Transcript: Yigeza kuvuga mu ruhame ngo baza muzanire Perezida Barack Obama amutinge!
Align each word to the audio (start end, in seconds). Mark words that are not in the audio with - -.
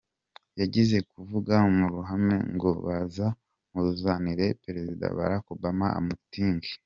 Yigeza 0.57 0.97
kuvuga 1.11 1.55
mu 1.75 1.85
ruhame 1.93 2.37
ngo 2.55 2.69
baza 2.85 3.27
muzanire 3.71 4.45
Perezida 4.63 5.05
Barack 5.17 5.45
Obama 5.55 5.87
amutinge! 5.99 6.71